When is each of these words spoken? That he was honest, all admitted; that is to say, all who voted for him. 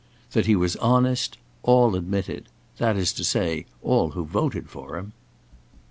That 0.31 0.47
he 0.47 0.55
was 0.55 0.75
honest, 0.77 1.37
all 1.61 1.95
admitted; 1.95 2.45
that 2.79 2.97
is 2.97 3.13
to 3.13 3.23
say, 3.23 3.67
all 3.83 4.13
who 4.17 4.25
voted 4.25 4.67
for 4.67 4.97
him. 4.97 5.13